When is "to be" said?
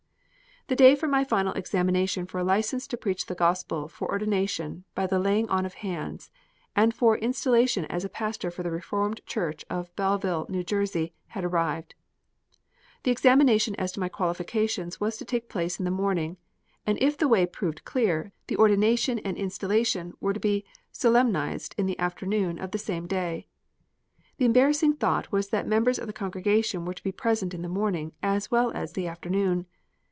20.31-20.63, 26.93-27.11